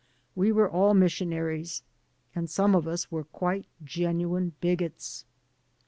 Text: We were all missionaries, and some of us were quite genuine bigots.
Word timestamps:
We 0.35 0.51
were 0.51 0.67
all 0.67 0.95
missionaries, 0.95 1.83
and 2.33 2.49
some 2.49 2.73
of 2.73 2.87
us 2.87 3.11
were 3.11 3.23
quite 3.25 3.67
genuine 3.83 4.53
bigots. 4.59 5.25